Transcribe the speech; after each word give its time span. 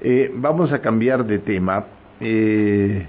Eh, 0.00 0.30
vamos 0.32 0.72
a 0.72 0.80
cambiar 0.80 1.24
de 1.26 1.40
tema. 1.40 1.86
Eh, 2.20 3.04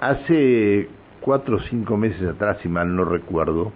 hace 0.00 0.88
cuatro 1.20 1.56
o 1.56 1.60
cinco 1.60 1.96
meses 1.96 2.26
atrás, 2.26 2.58
si 2.62 2.68
mal 2.68 2.94
no 2.94 3.04
recuerdo, 3.04 3.72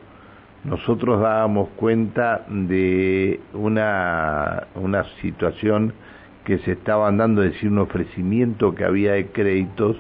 nosotros 0.65 1.21
dábamos 1.21 1.69
cuenta 1.77 2.45
de 2.49 3.39
una, 3.53 4.65
una 4.75 5.05
situación 5.21 5.93
que 6.45 6.59
se 6.59 6.73
estaba 6.73 7.13
dando, 7.13 7.45
es 7.45 7.53
decir, 7.53 7.71
un 7.71 7.79
ofrecimiento 7.79 8.75
que 8.75 8.85
había 8.85 9.13
de 9.13 9.29
créditos 9.29 9.97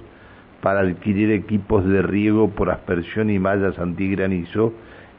para 0.62 0.80
adquirir 0.80 1.30
equipos 1.30 1.84
de 1.86 2.02
riego 2.02 2.50
por 2.50 2.70
aspersión 2.70 3.30
y 3.30 3.38
mallas 3.38 3.78
antigranizo, 3.78 4.72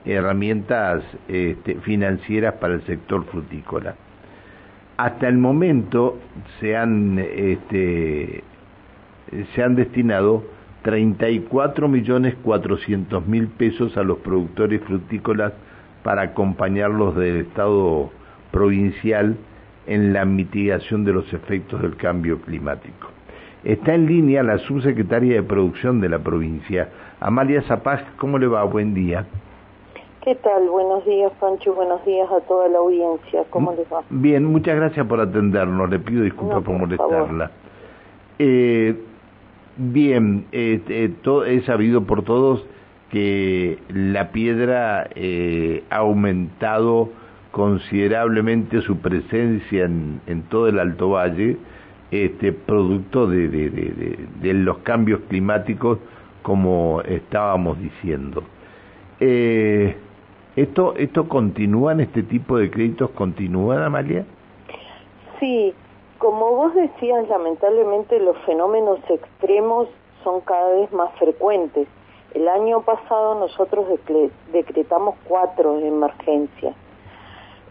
herramientas 0.03 1.03
este, 1.29 1.75
financieras 1.75 2.55
para 2.55 2.73
el 2.73 2.81
sector 2.85 3.23
frutícola. 3.25 3.95
Hasta 4.97 5.27
el 5.27 5.37
momento 5.37 6.17
se 6.59 6.77
han, 6.77 7.19
este, 7.19 8.43
se 9.53 9.63
han 9.63 9.75
destinado 9.75 10.43
34 10.83 11.87
millones 11.89 12.35
400 12.43 13.27
mil 13.27 13.47
pesos 13.47 13.97
a 13.97 14.03
los 14.03 14.19
productores 14.19 14.81
frutícolas 14.83 15.51
para 16.03 16.21
acompañarlos 16.21 17.15
del 17.15 17.37
Estado 17.37 18.11
provincial 18.51 19.35
en 19.87 20.13
la 20.13 20.23
mitigación 20.25 21.03
de 21.03 21.13
los 21.13 21.33
efectos 21.33 21.81
del 21.81 21.95
cambio 21.97 22.39
climático. 22.39 23.09
Está 23.63 23.95
en 23.95 24.05
línea 24.05 24.43
la 24.43 24.59
subsecretaria 24.59 25.35
de 25.35 25.43
Producción 25.43 25.99
de 25.99 26.09
la 26.09 26.19
provincia, 26.19 26.89
Amalia 27.19 27.63
Zapaz. 27.63 28.01
¿Cómo 28.17 28.37
le 28.37 28.47
va? 28.47 28.63
Buen 28.63 28.93
día. 28.93 29.25
¿Qué 30.25 30.33
tal? 30.33 30.67
Buenos 30.69 31.05
días, 31.05 31.31
Pancho. 31.39 31.75
Buenos 31.75 32.03
días 32.03 32.27
a 32.31 32.41
toda 32.47 32.67
la 32.67 32.79
audiencia. 32.79 33.43
¿Cómo 33.51 33.73
les 33.73 33.85
va? 33.93 34.01
Bien, 34.09 34.43
muchas 34.43 34.75
gracias 34.75 35.05
por 35.05 35.19
atendernos. 35.19 35.87
Le 35.87 35.99
pido 35.99 36.23
disculpas 36.23 36.63
por, 36.63 36.73
molestarla. 36.79 37.51
Eh, 38.39 38.99
bien, 39.77 40.47
eh, 40.51 40.81
eh 40.89 41.13
he 41.45 41.61
sabido 41.61 42.05
por 42.05 42.23
todos 42.23 42.65
que 43.11 43.77
la 43.89 44.31
piedra 44.31 45.07
eh, 45.13 45.83
ha 45.91 45.97
aumentado 45.97 47.09
considerablemente 47.51 48.81
su 48.81 48.97
presencia 48.97 49.85
en, 49.85 50.21
en 50.25 50.41
todo 50.49 50.67
el 50.69 50.79
Alto 50.79 51.11
Valle 51.11 51.57
este, 52.09 52.51
producto 52.51 53.27
de, 53.27 53.47
de, 53.47 54.53
los 54.55 54.79
cambios 54.79 55.19
climáticos, 55.29 55.99
como 56.41 57.03
estábamos 57.03 57.79
diciendo. 57.79 58.43
Eh, 59.19 59.95
¿esto, 60.55 60.95
¿Esto 60.95 61.27
continúan, 61.27 61.99
este 61.99 62.23
tipo 62.23 62.57
de 62.57 62.69
créditos 62.69 63.09
continúan, 63.11 63.83
Amalia? 63.83 64.25
Sí, 65.39 65.73
como 66.17 66.51
vos 66.51 66.73
decías, 66.73 67.27
lamentablemente 67.27 68.19
los 68.19 68.37
fenómenos 68.45 68.99
extremos 69.09 69.87
son 70.23 70.41
cada 70.41 70.69
vez 70.71 70.91
más 70.91 71.13
frecuentes. 71.19 71.87
El 72.33 72.47
año 72.47 72.81
pasado 72.81 73.35
nosotros 73.35 73.85
decretamos 74.51 75.15
cuatro 75.25 75.77
de 75.77 75.87
emergencia. 75.87 76.73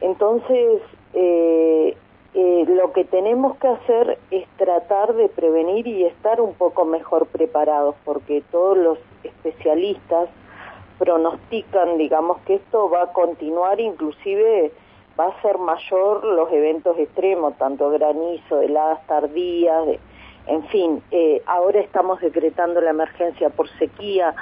Entonces, 0.00 0.80
eh, 1.14 1.96
eh, 2.34 2.64
lo 2.68 2.92
que 2.92 3.04
tenemos 3.04 3.56
que 3.58 3.68
hacer 3.68 4.18
es 4.30 4.46
tratar 4.56 5.14
de 5.14 5.28
prevenir 5.28 5.86
y 5.86 6.04
estar 6.04 6.40
un 6.40 6.54
poco 6.54 6.84
mejor 6.84 7.26
preparados, 7.26 7.94
porque 8.04 8.42
todos 8.50 8.76
los 8.76 8.98
especialistas 9.22 10.28
pronostican, 11.04 11.98
digamos, 11.98 12.38
que 12.46 12.54
esto 12.54 12.88
va 12.88 13.02
a 13.02 13.12
continuar, 13.12 13.78
inclusive 13.78 14.72
va 15.20 15.26
a 15.26 15.42
ser 15.42 15.58
mayor 15.58 16.24
los 16.24 16.50
eventos 16.50 16.98
extremos, 16.98 17.58
tanto 17.58 17.90
granizo, 17.90 18.62
heladas 18.62 19.06
tardías, 19.06 19.84
en 20.46 20.64
fin, 20.68 21.02
eh, 21.10 21.42
ahora 21.44 21.80
estamos 21.80 22.20
decretando 22.22 22.80
la 22.80 22.90
emergencia 22.90 23.50
por 23.50 23.68
sequía. 23.78 24.34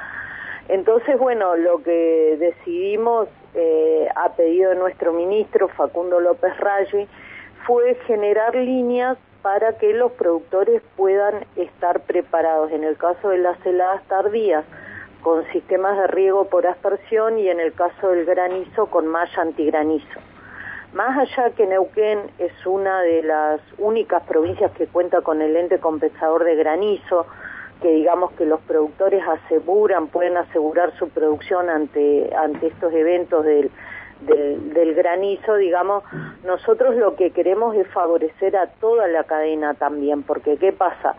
Entonces, 0.68 1.18
bueno, 1.18 1.56
lo 1.56 1.82
que 1.82 2.36
decidimos 2.38 3.28
eh, 3.54 4.08
a 4.14 4.30
pedido 4.30 4.70
de 4.70 4.76
nuestro 4.76 5.12
ministro 5.12 5.66
Facundo 5.68 6.20
López 6.20 6.56
Raggi, 6.58 7.08
fue 7.66 7.96
generar 8.06 8.54
líneas 8.54 9.18
para 9.42 9.76
que 9.78 9.92
los 9.92 10.12
productores 10.12 10.80
puedan 10.96 11.44
estar 11.56 12.00
preparados. 12.02 12.70
En 12.70 12.84
el 12.84 12.96
caso 12.96 13.30
de 13.30 13.38
las 13.38 13.64
heladas 13.66 14.02
tardías, 14.04 14.64
con 15.22 15.44
sistemas 15.52 15.96
de 15.98 16.06
riego 16.08 16.46
por 16.46 16.66
aspersión 16.66 17.38
y 17.38 17.48
en 17.48 17.60
el 17.60 17.72
caso 17.72 18.10
del 18.10 18.24
granizo, 18.24 18.86
con 18.86 19.06
malla 19.06 19.42
antigranizo. 19.42 20.20
Más 20.92 21.16
allá 21.16 21.50
que 21.50 21.66
Neuquén 21.66 22.18
es 22.38 22.52
una 22.66 23.00
de 23.00 23.22
las 23.22 23.60
únicas 23.78 24.22
provincias 24.24 24.70
que 24.72 24.86
cuenta 24.86 25.22
con 25.22 25.40
el 25.40 25.56
ente 25.56 25.78
compensador 25.78 26.44
de 26.44 26.54
granizo, 26.56 27.26
que 27.80 27.92
digamos 27.92 28.32
que 28.32 28.44
los 28.44 28.60
productores 28.60 29.22
aseguran, 29.26 30.08
pueden 30.08 30.36
asegurar 30.36 30.92
su 30.98 31.08
producción 31.08 31.70
ante, 31.70 32.30
ante 32.36 32.66
estos 32.66 32.92
eventos 32.92 33.44
del 33.44 33.70
del, 34.26 34.94
granizo, 34.94 35.56
digamos, 35.56 36.04
nosotros 36.44 36.96
lo 36.96 37.16
que 37.16 37.30
queremos 37.30 37.74
es 37.76 37.86
favorecer 37.88 38.56
a 38.56 38.66
toda 38.66 39.08
la 39.08 39.24
cadena 39.24 39.74
también, 39.74 40.22
porque 40.22 40.56
¿qué 40.56 40.72
pasa? 40.72 41.14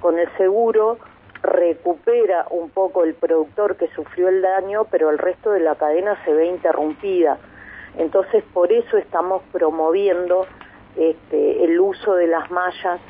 Con 0.00 0.18
el 0.18 0.28
seguro 0.36 0.98
recupera 1.46 2.46
un 2.50 2.70
poco 2.70 3.04
el 3.04 3.14
productor 3.14 3.76
que 3.76 3.88
sufrió 3.88 4.28
el 4.28 4.42
daño, 4.42 4.86
pero 4.90 5.10
el 5.10 5.18
resto 5.18 5.52
de 5.52 5.60
la 5.60 5.76
cadena 5.76 6.22
se 6.24 6.32
ve 6.32 6.46
interrumpida. 6.46 7.38
Entonces, 7.96 8.44
por 8.52 8.72
eso 8.72 8.98
estamos 8.98 9.42
promoviendo 9.52 10.46
este, 10.96 11.64
el 11.64 11.80
uso 11.80 12.14
de 12.14 12.26
las 12.26 12.50
mallas 12.50 13.00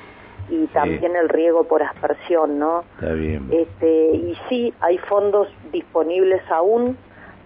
y 0.49 0.67
también 0.69 1.17
el 1.17 1.29
riego 1.29 1.65
por 1.65 1.83
aspersión, 1.83 2.59
¿no? 2.59 2.85
Está 2.95 3.13
bien. 3.13 3.49
Este, 3.51 4.11
y 4.15 4.39
sí, 4.49 4.73
hay 4.81 4.99
fondos 4.99 5.49
disponibles 5.73 6.43
aún 6.51 6.97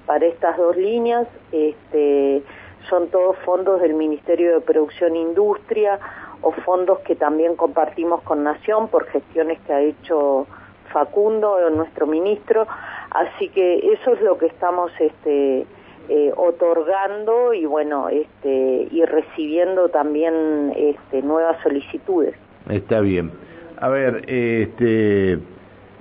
para 0.05 0.27
estas 0.27 0.59
dos 0.59 0.77
líneas. 0.77 1.27
Este, 1.51 2.43
son 2.89 3.09
todos 3.09 3.37
fondos 3.39 3.81
del 3.81 3.95
Ministerio 3.95 4.55
de 4.55 4.61
Producción 4.61 5.17
e 5.17 5.21
Industria 5.21 5.99
o 6.43 6.53
fondos 6.53 7.01
que 7.01 7.15
también 7.15 7.57
compartimos 7.57 8.23
con 8.23 8.43
Nación 8.45 8.89
por 8.89 9.07
gestiones 9.07 9.59
que 9.67 9.73
ha 9.73 9.81
hecho 9.81 10.47
Facundo, 10.93 11.59
nuestro 11.71 12.07
ministro. 12.07 12.67
Así 13.11 13.49
que 13.49 13.93
eso 13.93 14.15
es 14.15 14.21
lo 14.23 14.39
que 14.39 14.47
estamos 14.47 14.93
este, 14.99 15.67
eh, 16.09 16.33
otorgando 16.37 17.55
y 17.55 17.65
bueno, 17.67 18.09
este, 18.09 18.89
y 18.91 19.05
recibiendo 19.05 19.89
también 19.89 20.73
este, 20.77 21.23
nuevas 21.23 21.57
solicitudes. 21.63 22.35
Está 22.69 23.01
bien. 23.01 23.33
A 23.81 23.89
ver, 23.89 24.25
este 24.29 25.39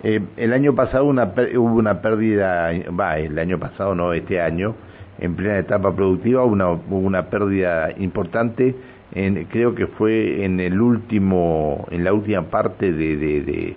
eh, 0.01 0.21
el 0.37 0.53
año 0.53 0.75
pasado 0.75 1.05
una, 1.05 1.33
hubo 1.57 1.75
una 1.75 2.01
pérdida, 2.01 2.71
va, 2.97 3.17
el 3.17 3.37
año 3.37 3.59
pasado 3.59 3.95
no, 3.95 4.13
este 4.13 4.39
año, 4.39 4.75
en 5.19 5.35
plena 5.35 5.59
etapa 5.59 5.93
productiva, 5.93 6.45
una, 6.45 6.71
hubo 6.71 6.99
una 6.99 7.29
pérdida 7.29 7.91
importante, 7.97 8.75
en, 9.13 9.43
creo 9.45 9.75
que 9.75 9.87
fue 9.87 10.45
en 10.45 10.61
el 10.61 10.79
último, 10.79 11.85
en 11.91 12.05
la 12.05 12.13
última 12.13 12.43
parte 12.43 12.93
de, 12.93 13.75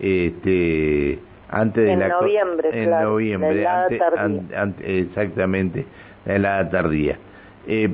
este, 0.00 1.18
antes 1.48 1.84
de 1.84 1.92
en 1.92 2.00
la 2.00 2.08
noviembre, 2.08 2.70
en 2.72 2.90
noviembre, 2.90 3.66
exactamente, 4.84 5.86
la 6.24 6.36
helada 6.36 6.70
tardía. 6.70 7.18
Eh, 7.66 7.90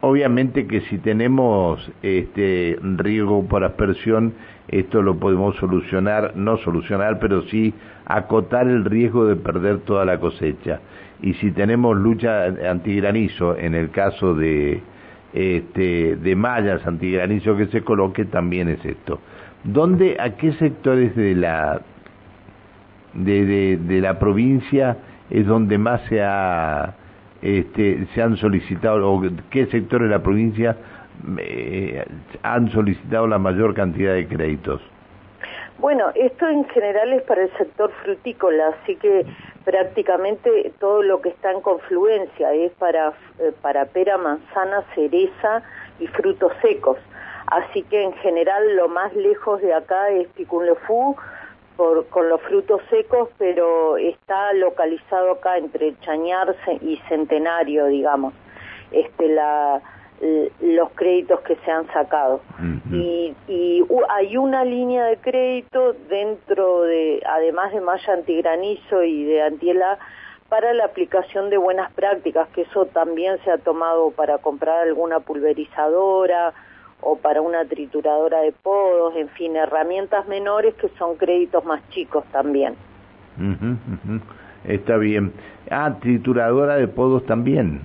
obviamente 0.00 0.66
que 0.66 0.80
si 0.82 0.98
tenemos 0.98 1.90
este 2.02 2.78
riego 2.82 3.44
por 3.46 3.64
aspersión 3.64 4.34
esto 4.68 5.02
lo 5.02 5.18
podemos 5.18 5.56
solucionar, 5.56 6.32
no 6.36 6.56
solucionar, 6.58 7.18
pero 7.18 7.42
sí 7.42 7.74
acotar 8.06 8.66
el 8.66 8.84
riesgo 8.84 9.26
de 9.26 9.36
perder 9.36 9.80
toda 9.80 10.04
la 10.04 10.18
cosecha. 10.18 10.80
Y 11.22 11.34
si 11.34 11.50
tenemos 11.52 11.96
lucha 11.96 12.46
antigranizo, 12.46 13.56
en 13.56 13.74
el 13.74 13.90
caso 13.90 14.34
de, 14.34 14.80
este, 15.32 16.16
de 16.16 16.36
mallas 16.36 16.86
antigranizo 16.86 17.56
que 17.56 17.66
se 17.66 17.82
coloque, 17.82 18.24
también 18.24 18.68
es 18.68 18.84
esto. 18.84 19.20
¿Dónde, 19.64 20.16
a 20.20 20.36
qué 20.36 20.52
sectores 20.52 21.16
de 21.16 21.34
la, 21.34 21.80
de, 23.14 23.78
de, 23.78 24.00
la 24.00 24.18
provincia 24.18 24.98
es 25.30 25.46
donde 25.46 25.78
más 25.78 26.02
se 26.08 26.22
ha, 26.22 26.94
este, 27.40 28.06
se 28.14 28.22
han 28.22 28.36
solicitado, 28.36 29.10
o 29.10 29.22
qué 29.50 29.66
sectores 29.66 30.08
de 30.08 30.14
la 30.14 30.22
provincia 30.22 30.76
eh, 31.38 32.04
han 32.42 32.70
solicitado 32.72 33.26
la 33.26 33.38
mayor 33.38 33.74
cantidad 33.74 34.12
de 34.12 34.28
créditos? 34.28 34.82
Bueno, 35.78 36.10
esto 36.14 36.46
en 36.48 36.64
general 36.66 37.14
es 37.14 37.22
para 37.22 37.44
el 37.44 37.50
sector 37.56 37.90
frutícola, 38.04 38.68
así 38.68 38.96
que 38.96 39.26
prácticamente 39.64 40.72
todo 40.78 41.02
lo 41.02 41.20
que 41.20 41.30
está 41.30 41.50
en 41.50 41.62
confluencia 41.62 42.52
es 42.52 42.70
para, 42.72 43.14
eh, 43.38 43.52
para 43.62 43.86
pera, 43.86 44.18
manzana, 44.18 44.82
cereza 44.94 45.62
y 45.98 46.06
frutos 46.08 46.52
secos. 46.60 46.98
Así 47.46 47.82
que 47.82 48.02
en 48.02 48.12
general 48.14 48.76
lo 48.76 48.88
más 48.88 49.14
lejos 49.14 49.60
de 49.60 49.74
acá 49.74 50.10
es 50.10 50.28
Picunlefú 50.28 51.16
por, 51.76 52.06
con 52.08 52.28
los 52.28 52.40
frutos 52.42 52.80
secos, 52.90 53.28
pero 53.38 53.96
está 53.96 54.52
localizado 54.54 55.32
acá 55.32 55.58
entre 55.58 55.98
Chañarse 56.00 56.78
y 56.80 56.96
Centenario, 57.08 57.86
digamos. 57.86 58.32
Este, 58.92 59.28
la, 59.28 59.82
los 60.60 60.90
créditos 60.94 61.40
que 61.40 61.56
se 61.56 61.70
han 61.70 61.86
sacado. 61.88 62.40
Y, 62.90 63.34
hay 64.08 64.36
una 64.36 64.64
línea 64.64 65.06
de 65.06 65.16
crédito 65.16 65.94
dentro 66.08 66.82
de, 66.82 67.22
además 67.26 67.72
de 67.72 67.80
malla 67.80 68.12
antigranizo 68.12 69.02
y 69.02 69.24
de 69.24 69.42
antiela, 69.42 69.98
para 70.48 70.72
la 70.72 70.84
aplicación 70.84 71.50
de 71.50 71.56
buenas 71.56 71.92
prácticas, 71.92 72.48
que 72.50 72.62
eso 72.62 72.86
también 72.86 73.38
se 73.44 73.50
ha 73.50 73.58
tomado 73.58 74.10
para 74.12 74.38
comprar 74.38 74.86
alguna 74.86 75.20
pulverizadora 75.20 76.54
o 77.04 77.16
para 77.16 77.42
una 77.42 77.64
trituradora 77.66 78.40
de 78.40 78.52
podos, 78.52 79.14
en 79.16 79.28
fin, 79.30 79.56
herramientas 79.56 80.26
menores 80.26 80.74
que 80.74 80.88
son 80.98 81.16
créditos 81.16 81.64
más 81.64 81.86
chicos 81.90 82.24
también. 82.32 82.74
Está 84.64 84.96
bien. 84.96 85.32
Ah, 85.70 85.94
trituradora 86.00 86.76
de 86.76 86.88
podos 86.88 87.24
también. 87.26 87.82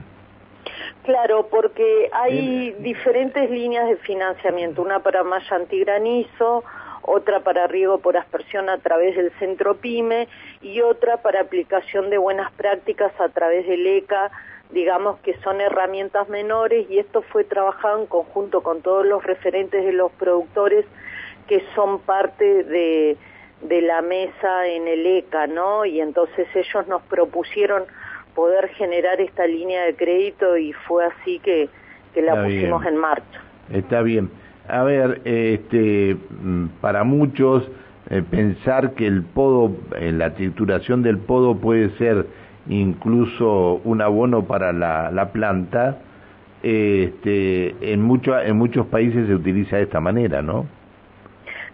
Claro, 1.03 1.47
porque 1.49 2.09
hay 2.13 2.71
diferentes 2.79 3.49
líneas 3.49 3.89
de 3.89 3.97
financiamiento, 3.97 4.81
una 4.81 4.99
para 4.99 5.23
malla 5.23 5.55
antigranizo, 5.55 6.63
otra 7.01 7.41
para 7.41 7.67
riego 7.67 7.99
por 7.99 8.15
aspersión 8.15 8.69
a 8.69 8.77
través 8.77 9.15
del 9.15 9.31
centro 9.39 9.75
PYME 9.77 10.27
y 10.61 10.81
otra 10.81 11.17
para 11.17 11.41
aplicación 11.41 12.09
de 12.09 12.17
buenas 12.17 12.51
prácticas 12.53 13.11
a 13.19 13.29
través 13.29 13.67
del 13.67 13.85
ECA, 13.85 14.31
digamos 14.71 15.19
que 15.19 15.35
son 15.39 15.61
herramientas 15.61 16.29
menores 16.29 16.89
y 16.89 16.99
esto 16.99 17.21
fue 17.23 17.43
trabajado 17.43 18.01
en 18.01 18.05
conjunto 18.05 18.61
con 18.61 18.81
todos 18.81 19.05
los 19.05 19.23
referentes 19.23 19.83
de 19.83 19.93
los 19.93 20.11
productores 20.13 20.85
que 21.47 21.63
son 21.73 21.99
parte 21.99 22.63
de, 22.63 23.17
de 23.63 23.81
la 23.81 24.01
mesa 24.01 24.67
en 24.67 24.87
el 24.87 25.05
ECA, 25.05 25.47
¿no? 25.47 25.85
Y 25.85 25.99
entonces 25.99 26.47
ellos 26.55 26.87
nos 26.87 27.01
propusieron 27.03 27.83
poder 28.35 28.69
generar 28.69 29.19
esta 29.19 29.47
línea 29.47 29.83
de 29.85 29.95
crédito 29.95 30.55
y 30.57 30.73
fue 30.73 31.05
así 31.05 31.39
que, 31.39 31.69
que 32.13 32.21
la 32.21 32.43
pusimos 32.43 32.85
en 32.85 32.97
marcha. 32.97 33.41
Está 33.71 34.01
bien. 34.01 34.29
A 34.67 34.83
ver, 34.83 35.21
este, 35.25 36.15
mm, 36.15 36.67
para 36.79 37.03
muchos 37.03 37.67
eh, 38.11 38.23
pensar 38.29 38.93
que 38.93 39.07
el 39.07 39.23
podo, 39.23 39.75
eh, 39.97 40.11
la 40.11 40.35
trituración 40.35 41.01
del 41.01 41.17
podo 41.17 41.55
puede 41.55 41.89
ser 41.97 42.27
incluso 42.69 43.81
un 43.83 44.01
abono 44.01 44.45
para 44.45 44.71
la, 44.71 45.11
la 45.11 45.31
planta, 45.31 45.97
este, 46.63 47.75
en, 47.91 48.01
mucho, 48.01 48.39
en 48.39 48.57
muchos 48.57 48.85
países 48.87 49.27
se 49.27 49.35
utiliza 49.35 49.77
de 49.77 49.83
esta 49.83 49.99
manera, 49.99 50.41
¿no? 50.41 50.67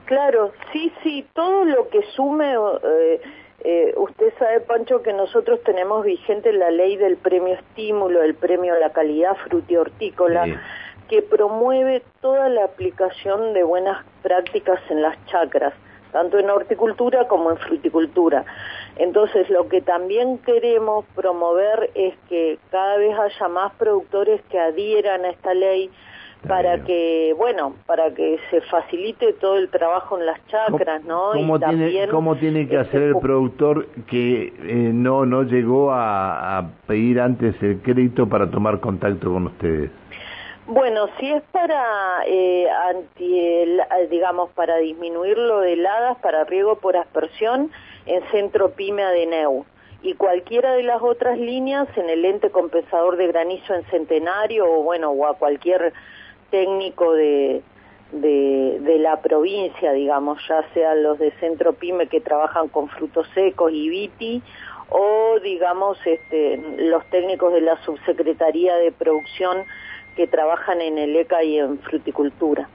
Claro, 0.06 0.52
sí, 0.72 0.92
sí, 1.04 1.26
todo 1.34 1.66
lo 1.66 1.90
que 1.90 2.02
sume... 2.16 2.54
Eh, 2.54 3.22
eh, 3.68 3.96
usted 3.98 4.32
sabe, 4.38 4.60
Pancho, 4.60 5.02
que 5.02 5.12
nosotros 5.12 5.60
tenemos 5.64 6.06
vigente 6.06 6.54
la 6.54 6.70
ley 6.70 6.98
del 6.98 7.18
premio 7.18 7.56
estímulo, 7.56 8.22
el 8.22 8.36
premio 8.36 8.76
a 8.76 8.78
la 8.78 8.92
calidad 8.92 9.36
frutihortícola, 9.48 10.46
que 11.10 11.24
promueve 11.24 12.04
toda 12.22 12.48
la 12.50 12.66
aplicación 12.66 13.54
de 13.54 13.64
buenas 13.64 14.06
prácticas 14.22 14.80
en 14.92 15.02
las 15.02 15.18
chacras, 15.26 15.74
tanto 16.16 16.40
en 16.40 16.50
horticultura 16.50 17.28
como 17.28 17.52
en 17.52 17.58
fruticultura. 17.58 18.46
Entonces, 18.96 19.50
lo 19.50 19.68
que 19.68 19.82
también 19.82 20.38
queremos 20.38 21.04
promover 21.14 21.90
es 21.94 22.14
que 22.30 22.58
cada 22.72 22.96
vez 22.96 23.20
haya 23.20 23.50
más 23.50 23.74
productores 23.74 24.42
que 24.50 24.58
adhieran 24.58 25.26
a 25.26 25.32
esta 25.32 25.54
ley, 25.54 25.92
para 26.48 26.86
que, 26.86 27.34
bueno, 27.38 27.74
para 27.86 28.14
que 28.14 28.38
se 28.50 28.62
facilite 28.62 29.34
todo 29.34 29.58
el 29.58 29.68
trabajo 29.68 30.18
en 30.18 30.26
las 30.26 30.40
chacras, 30.48 31.04
¿no? 31.04 31.32
¿Cómo, 31.34 31.60
tiene, 31.60 32.08
¿cómo 32.08 32.36
tiene 32.38 32.70
que 32.70 32.78
hacer 32.78 33.02
el 33.02 33.18
productor 33.18 33.88
que 34.08 34.54
eh, 34.64 34.92
no, 34.94 35.26
no 35.26 35.44
llegó 35.44 35.92
a, 35.92 36.70
pedir 36.88 37.20
antes 37.20 37.62
el 37.62 37.80
crédito 37.80 38.30
para 38.30 38.50
tomar 38.50 38.80
contacto 38.80 39.34
con 39.34 39.48
ustedes? 39.48 39.90
Bueno, 40.68 41.08
si 41.20 41.32
es 41.32 41.44
para, 41.52 42.24
eh, 42.26 42.68
anti, 42.70 43.78
digamos, 44.10 44.50
para 44.52 44.78
disminuir 44.78 45.38
lo 45.38 45.60
de 45.60 45.74
heladas, 45.74 46.18
para 46.18 46.44
riego 46.44 46.78
por 46.78 46.98
aspersión, 46.98 47.72
en 48.08 48.24
Centro 48.32 48.72
PYME 48.72 49.04
Adeneu 49.04 49.66
y 50.02 50.14
cualquiera 50.14 50.74
de 50.74 50.84
las 50.84 51.02
otras 51.02 51.38
líneas 51.38 51.88
en 51.98 52.10
el 52.10 52.26
ente 52.26 52.52
compensador 52.52 53.18
de 53.18 53.28
granizo 53.28 53.74
en 53.74 53.84
Centenario 53.86 54.66
o 54.72 54.84
bueno, 54.84 55.12
o 55.12 55.26
a 55.26 55.36
cualquier 55.36 55.94
técnico 56.52 57.14
de, 57.14 57.64
de, 58.12 58.98
la 59.00 59.22
provincia, 59.22 59.92
digamos, 59.94 60.40
ya 60.48 60.64
sean 60.74 61.04
los 61.04 61.20
de 61.20 61.32
Centro 61.40 61.74
Pyme 61.74 62.08
que 62.08 62.22
trabajan 62.22 62.70
con 62.70 62.88
frutos 62.90 63.28
secos 63.34 63.72
y 63.74 63.90
viti, 63.90 64.42
o 64.90 65.40
digamos 65.44 65.98
este, 66.06 66.58
los 66.78 67.04
técnicos 67.10 67.54
de 67.54 67.62
la 67.62 67.78
Subsecretaría 67.84 68.76
de 68.76 68.92
Producción 68.92 69.64
que 70.16 70.28
trabajan 70.28 70.82
en 70.82 70.98
el 70.98 71.16
ECA 71.16 71.44
y 71.44 71.60
en 71.60 71.80
fruticultura. 71.80 72.68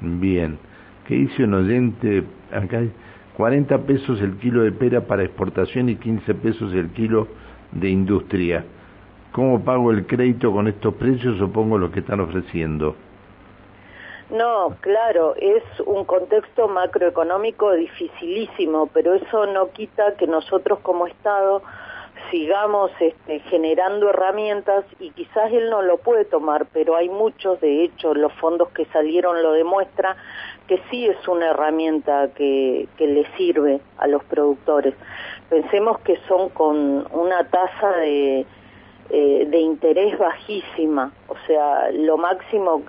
Bien, 0.00 0.58
¿qué 1.06 1.14
dice 1.14 1.44
un 1.44 1.54
oyente? 1.54 2.24
Acá 2.52 2.82
40 3.36 3.78
pesos 3.82 4.20
el 4.20 4.36
kilo 4.38 4.62
de 4.62 4.72
pera 4.72 5.02
para 5.02 5.22
exportación 5.22 5.88
y 5.88 5.96
15 5.96 6.34
pesos 6.34 6.74
el 6.74 6.90
kilo 6.90 7.28
de 7.70 7.88
industria. 7.88 8.64
¿Cómo 9.32 9.64
pago 9.64 9.92
el 9.92 10.06
crédito 10.06 10.50
con 10.52 10.66
estos 10.66 10.94
precios 10.94 11.40
o 11.40 11.48
pongo 11.48 11.78
lo 11.78 11.92
que 11.92 12.00
están 12.00 12.18
ofreciendo? 12.18 12.96
No, 14.30 14.76
claro, 14.80 15.36
es 15.36 15.62
un 15.86 16.04
contexto 16.04 16.68
macroeconómico 16.68 17.72
dificilísimo, 17.72 18.88
pero 18.92 19.14
eso 19.14 19.46
no 19.46 19.70
quita 19.70 20.16
que 20.16 20.26
nosotros 20.26 20.80
como 20.80 21.06
Estado 21.06 21.62
sigamos 22.30 22.90
este, 23.00 23.40
generando 23.40 24.10
herramientas 24.10 24.84
y 25.00 25.10
quizás 25.10 25.52
él 25.52 25.70
no 25.70 25.82
lo 25.82 25.98
puede 25.98 26.24
tomar, 26.24 26.66
pero 26.72 26.96
hay 26.96 27.08
muchos, 27.08 27.60
de 27.60 27.84
hecho, 27.84 28.14
los 28.14 28.32
fondos 28.34 28.68
que 28.70 28.84
salieron 28.86 29.42
lo 29.42 29.52
demuestra, 29.52 30.16
que 30.66 30.80
sí 30.90 31.06
es 31.06 31.28
una 31.28 31.50
herramienta 31.50 32.28
que, 32.34 32.88
que 32.96 33.06
le 33.06 33.26
sirve 33.36 33.80
a 33.98 34.06
los 34.06 34.22
productores. 34.24 34.94
Pensemos 35.48 35.98
que 36.00 36.18
son 36.28 36.50
con 36.50 37.06
una 37.12 37.44
tasa 37.48 37.90
de 37.98 38.46
eh, 39.10 39.46
de 39.48 39.58
interés 39.58 40.18
bajísima, 40.18 41.12
o 41.28 41.36
sea, 41.46 41.90
lo 41.92 42.18
máximo 42.18 42.82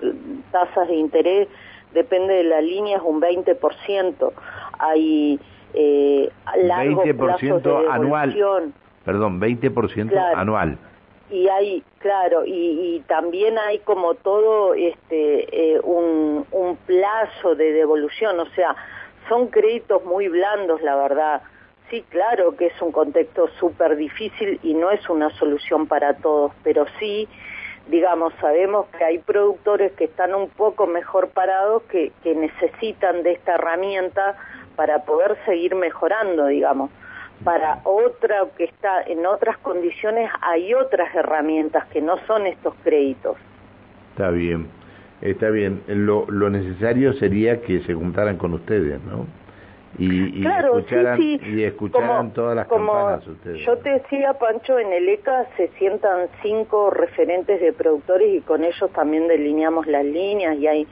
tasas 0.52 0.88
de 0.88 0.96
interés 0.96 1.48
depende 1.94 2.34
de 2.34 2.44
la 2.44 2.60
línea 2.60 2.98
es 2.98 3.02
un 3.02 3.22
20%. 3.22 4.32
Hay 4.78 5.40
eh, 5.72 6.30
largo 6.56 7.04
20% 7.04 7.62
de 7.62 7.90
anual. 7.90 8.74
Perdón, 9.04 9.40
20% 9.40 10.12
anual. 10.36 10.78
Y 11.30 11.48
hay, 11.48 11.82
claro, 11.98 12.42
y, 12.44 13.02
también 13.06 13.56
hay 13.58 13.78
como 13.80 14.14
todo 14.14 14.74
este 14.74 15.74
eh, 15.74 15.80
un, 15.80 16.44
un 16.50 16.76
plazo 16.76 17.54
de 17.54 17.72
devolución, 17.72 18.40
o 18.40 18.46
sea, 18.46 18.74
son 19.28 19.46
créditos 19.48 20.04
muy 20.04 20.28
blandos, 20.28 20.82
la 20.82 20.96
verdad 20.96 21.42
Sí, 21.90 22.04
claro 22.08 22.54
que 22.56 22.66
es 22.66 22.82
un 22.82 22.92
contexto 22.92 23.48
súper 23.58 23.96
difícil 23.96 24.60
y 24.62 24.74
no 24.74 24.92
es 24.92 25.10
una 25.10 25.28
solución 25.30 25.88
para 25.88 26.14
todos, 26.14 26.52
pero 26.62 26.86
sí, 27.00 27.28
digamos, 27.88 28.32
sabemos 28.40 28.86
que 28.96 29.02
hay 29.02 29.18
productores 29.18 29.90
que 29.94 30.04
están 30.04 30.32
un 30.36 30.48
poco 30.50 30.86
mejor 30.86 31.30
parados, 31.30 31.82
que, 31.90 32.12
que 32.22 32.36
necesitan 32.36 33.24
de 33.24 33.32
esta 33.32 33.56
herramienta 33.56 34.36
para 34.76 35.00
poder 35.00 35.36
seguir 35.44 35.74
mejorando, 35.74 36.46
digamos. 36.46 36.92
Para 37.44 37.80
otra 37.84 38.46
que 38.56 38.64
está 38.64 39.02
en 39.02 39.24
otras 39.26 39.56
condiciones 39.58 40.30
hay 40.42 40.74
otras 40.74 41.14
herramientas 41.14 41.86
que 41.86 42.00
no 42.00 42.18
son 42.26 42.46
estos 42.46 42.74
créditos. 42.84 43.36
Está 44.10 44.30
bien, 44.30 44.68
está 45.22 45.48
bien. 45.50 45.82
Lo, 45.86 46.26
lo 46.30 46.50
necesario 46.50 47.12
sería 47.14 47.62
que 47.62 47.80
se 47.80 47.94
juntaran 47.94 48.36
con 48.36 48.52
ustedes, 48.52 49.00
¿no? 49.02 49.26
y, 49.98 50.46
escucharan, 50.46 51.20
y 51.20 51.62
escucharan 51.62 52.32
todas 52.32 52.56
las 52.56 52.68
campanas 52.68 53.26
ustedes. 53.26 53.64
Yo 53.64 53.76
te 53.78 53.90
decía, 53.90 54.34
Pancho, 54.34 54.78
en 54.78 54.92
el 54.92 55.08
ECA 55.08 55.46
se 55.56 55.68
sientan 55.78 56.28
cinco 56.42 56.90
referentes 56.90 57.60
de 57.60 57.72
productores 57.72 58.32
y 58.32 58.40
con 58.40 58.64
ellos 58.64 58.90
también 58.92 59.28
delineamos 59.28 59.86
las 59.86 60.04
líneas 60.04 60.56
y 60.58 60.66
hay 60.66 60.86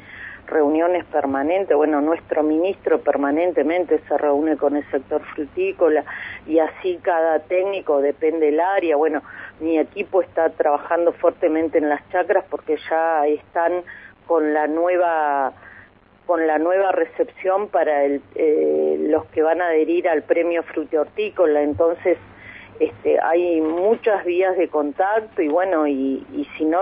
reuniones 0.49 1.05
permanentes. 1.05 1.77
Bueno, 1.77 2.01
nuestro 2.01 2.43
ministro 2.43 3.01
permanentemente 3.01 4.01
se 4.09 4.19
reúne 4.19 4.57
con 4.57 4.77
el 4.77 4.91
sector 4.91 5.23
frutícola 5.35 6.05
y 6.47 6.59
así 6.59 6.99
cada 7.03 7.41
técnico 7.41 8.01
depende 8.01 8.47
del 8.47 8.61
área. 8.61 8.97
Bueno, 8.97 9.23
mi 9.61 9.79
equipo 9.79 10.23
está 10.23 10.51
trabajando 10.51 11.13
fuertemente 11.13 11.79
en 11.79 11.89
las 11.89 12.07
chacras 12.11 12.45
porque 12.51 12.77
ya 12.91 13.27
están 13.27 13.83
con 14.27 14.53
la 14.53 14.67
nueva 14.67 15.53
con 16.27 16.47
la 16.47 16.59
nueva 16.59 16.93
recepción 16.93 17.69
para 17.69 18.05
el, 18.05 18.21
eh, 18.35 18.99
los 19.09 19.25
que 19.29 19.43
van 19.43 19.63
a 19.63 19.69
adherir 19.69 20.11
al 20.11 20.23
premio 20.23 20.63
frutihortícola. 20.63 21.63
Entonces, 21.63 22.19
este, 22.81 23.19
hay 23.21 23.61
muchas 23.61 24.25
vías 24.25 24.57
de 24.57 24.69
contacto 24.69 25.43
y 25.43 25.49
bueno, 25.49 25.87
y, 25.87 26.25
si 26.57 26.65
no, 26.65 26.79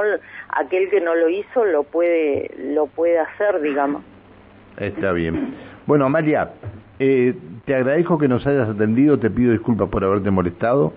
aquel 0.49 0.91
que 0.91 1.01
no 1.01 1.15
lo 1.15 1.29
hizo 1.29 1.65
lo 1.65 1.85
puede, 1.85 2.51
lo 2.59 2.87
puede 2.87 3.19
hacer, 3.19 3.61
digamos. 3.61 4.03
Está 4.79 5.13
bien. 5.13 5.55
Bueno, 5.87 6.07
Amalia, 6.07 6.53
eh, 6.99 7.35
te 7.65 7.75
agradezco 7.75 8.19
que 8.19 8.29
nos 8.29 8.47
hayas 8.47 8.69
atendido, 8.69 9.19
te 9.19 9.31
pido 9.31 9.53
disculpas 9.53 9.89
por 9.89 10.05
haberte 10.05 10.31
molestado, 10.31 10.93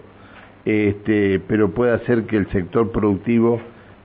este, 0.65 1.39
pero 1.47 1.71
puede 1.71 1.93
hacer 1.93 2.23
que 2.23 2.37
el 2.37 2.49
sector 2.51 2.91
productivo 2.91 3.61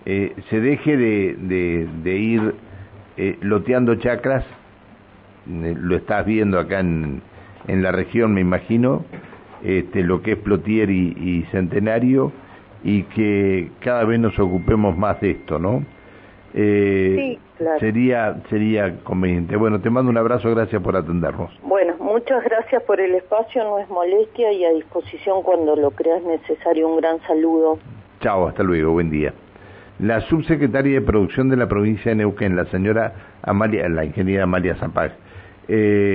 eh, 0.06 0.34
se 0.50 0.60
deje 0.60 0.96
de, 0.96 1.86
de, 2.02 2.16
ir 2.16 2.54
eh, 3.16 3.38
loteando 3.40 3.94
chacras, 3.96 4.44
eh, 5.50 5.74
lo 5.78 5.96
estás 5.96 6.26
viendo 6.26 6.58
acá 6.58 6.80
en, 6.80 7.22
en 7.68 7.82
la 7.82 7.90
región, 7.90 8.34
me 8.34 8.42
imagino, 8.42 9.04
este, 9.64 10.02
lo 10.02 10.22
que 10.22 10.32
es 10.32 10.38
Plotier 10.38 10.90
y, 10.90 11.44
Centenario, 11.50 12.32
y 12.82 13.02
que 13.04 13.70
cada 13.80 14.04
vez 14.04 14.20
nos 14.20 14.38
ocupemos 14.38 14.96
más 14.96 15.20
de 15.20 15.32
esto, 15.32 15.58
¿no? 15.58 15.84
sí, 16.52 17.38
claro. 17.58 17.80
Sería, 17.80 18.36
sería 18.48 19.00
conveniente. 19.02 19.56
Bueno, 19.56 19.80
te 19.80 19.90
mando 19.90 20.10
un 20.10 20.18
abrazo, 20.18 20.50
gracias 20.54 20.80
por 20.80 20.94
atendernos. 20.94 21.50
Bueno, 21.62 21.94
muchas 21.98 22.44
gracias 22.44 22.80
por 22.84 23.00
el 23.00 23.16
espacio, 23.16 23.64
no 23.64 23.80
es 23.80 23.88
molestia 23.88 24.52
y 24.52 24.64
a 24.64 24.70
disposición 24.70 25.42
cuando 25.42 25.74
lo 25.74 25.90
creas 25.90 26.22
necesario. 26.22 26.88
Un 26.88 26.98
gran 26.98 27.20
saludo. 27.22 27.78
Chao, 28.20 28.46
hasta 28.46 28.62
luego, 28.62 28.92
buen 28.92 29.10
día 29.10 29.32
la 29.98 30.20
subsecretaria 30.22 30.94
de 30.94 31.06
Producción 31.06 31.48
de 31.48 31.56
la 31.56 31.68
provincia 31.68 32.10
de 32.10 32.16
Neuquén, 32.16 32.56
la 32.56 32.66
señora 32.66 33.12
Amalia, 33.42 33.88
la 33.88 34.04
ingeniera 34.04 34.44
Amalia 34.44 34.74
Zapag. 34.76 35.12
Eh, 35.68 36.12